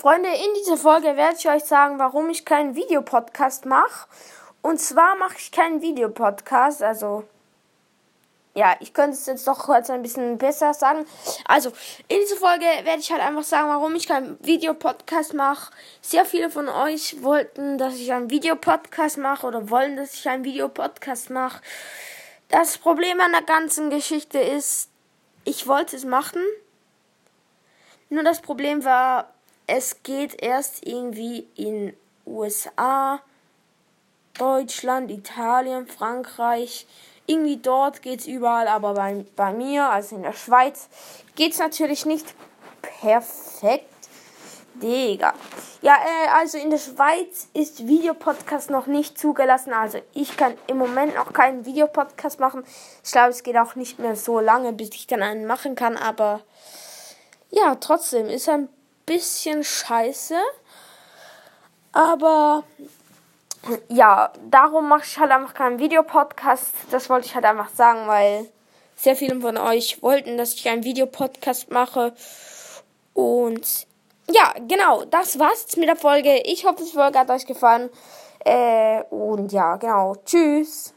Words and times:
Freunde, 0.00 0.28
in 0.28 0.54
dieser 0.54 0.76
Folge 0.76 1.16
werde 1.16 1.34
ich 1.36 1.48
euch 1.48 1.64
sagen, 1.64 1.98
warum 1.98 2.30
ich 2.30 2.44
keinen 2.44 2.76
Videopodcast 2.76 3.66
mache. 3.66 4.06
Und 4.62 4.80
zwar 4.80 5.16
mache 5.16 5.38
ich 5.38 5.50
keinen 5.50 5.82
Videopodcast, 5.82 6.84
also 6.84 7.24
ja, 8.54 8.76
ich 8.78 8.94
könnte 8.94 9.16
es 9.16 9.26
jetzt 9.26 9.48
doch 9.48 9.58
kurz 9.58 9.90
ein 9.90 10.02
bisschen 10.02 10.38
besser 10.38 10.72
sagen. 10.72 11.04
Also, 11.46 11.70
in 12.06 12.20
dieser 12.20 12.36
Folge 12.36 12.64
werde 12.84 13.00
ich 13.00 13.10
halt 13.10 13.22
einfach 13.22 13.42
sagen, 13.42 13.70
warum 13.70 13.96
ich 13.96 14.06
keinen 14.06 14.38
Videopodcast 14.40 15.34
mache. 15.34 15.72
Sehr 16.00 16.24
viele 16.24 16.48
von 16.48 16.68
euch 16.68 17.20
wollten, 17.24 17.76
dass 17.76 17.96
ich 17.96 18.12
einen 18.12 18.30
Videopodcast 18.30 19.18
mache 19.18 19.48
oder 19.48 19.68
wollen, 19.68 19.96
dass 19.96 20.14
ich 20.14 20.28
einen 20.28 20.44
Videopodcast 20.44 21.30
mache. 21.30 21.60
Das 22.50 22.78
Problem 22.78 23.20
an 23.20 23.32
der 23.32 23.42
ganzen 23.42 23.90
Geschichte 23.90 24.38
ist, 24.38 24.90
ich 25.42 25.66
wollte 25.66 25.96
es 25.96 26.04
machen. 26.04 26.42
Nur 28.10 28.22
das 28.22 28.40
Problem 28.40 28.84
war, 28.84 29.34
es 29.68 30.02
geht 30.02 30.42
erst 30.42 30.84
irgendwie 30.86 31.46
in 31.54 31.94
USA, 32.26 33.20
Deutschland, 34.38 35.10
Italien, 35.10 35.86
Frankreich. 35.86 36.86
Irgendwie 37.26 37.58
dort 37.58 38.00
geht 38.00 38.20
es 38.20 38.26
überall, 38.26 38.66
aber 38.66 38.94
bei, 38.94 39.24
bei 39.36 39.52
mir, 39.52 39.90
also 39.90 40.16
in 40.16 40.22
der 40.22 40.32
Schweiz, 40.32 40.88
geht 41.36 41.52
es 41.52 41.58
natürlich 41.58 42.06
nicht 42.06 42.34
perfekt. 42.80 43.84
Digga. 44.82 45.34
Ja, 45.82 45.94
äh, 45.96 46.28
also 46.38 46.56
in 46.56 46.70
der 46.70 46.78
Schweiz 46.78 47.48
ist 47.52 47.86
Videopodcast 47.86 48.70
noch 48.70 48.86
nicht 48.86 49.18
zugelassen. 49.18 49.72
Also 49.74 49.98
ich 50.14 50.36
kann 50.36 50.54
im 50.66 50.78
Moment 50.78 51.14
noch 51.14 51.32
keinen 51.32 51.66
Videopodcast 51.66 52.40
machen. 52.40 52.64
Ich 53.04 53.10
glaube, 53.10 53.30
es 53.30 53.42
geht 53.42 53.56
auch 53.56 53.74
nicht 53.74 53.98
mehr 53.98 54.16
so 54.16 54.40
lange, 54.40 54.72
bis 54.72 54.90
ich 54.94 55.06
dann 55.08 55.22
einen 55.22 55.46
machen 55.46 55.74
kann. 55.74 55.96
Aber 55.96 56.40
ja, 57.50 57.74
trotzdem 57.74 58.28
ist 58.28 58.48
ein 58.48 58.68
bisschen 59.08 59.64
scheiße. 59.64 60.36
Aber 61.92 62.62
ja, 63.88 64.32
darum 64.48 64.88
mache 64.88 65.04
ich 65.04 65.18
halt 65.18 65.30
einfach 65.30 65.54
keinen 65.54 65.78
Videopodcast. 65.78 66.72
Das 66.90 67.10
wollte 67.10 67.26
ich 67.26 67.34
halt 67.34 67.44
einfach 67.44 67.70
sagen, 67.70 68.06
weil 68.06 68.48
sehr 68.96 69.16
viele 69.16 69.40
von 69.40 69.56
euch 69.56 70.02
wollten, 70.02 70.36
dass 70.36 70.54
ich 70.54 70.68
einen 70.68 70.84
Videopodcast 70.84 71.70
mache. 71.70 72.14
Und 73.14 73.86
ja, 74.30 74.54
genau, 74.66 75.04
das 75.04 75.38
war's 75.38 75.62
jetzt 75.62 75.76
mit 75.76 75.88
der 75.88 75.96
Folge. 75.96 76.42
Ich 76.44 76.64
hoffe, 76.64 76.84
die 76.84 76.92
Folge 76.92 77.18
hat 77.18 77.30
euch 77.30 77.46
gefallen. 77.46 77.90
Äh, 78.44 79.02
und 79.10 79.52
ja, 79.52 79.76
genau. 79.76 80.14
Tschüss. 80.24 80.94